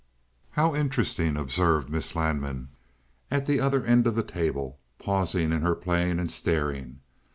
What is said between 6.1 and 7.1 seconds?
and staring.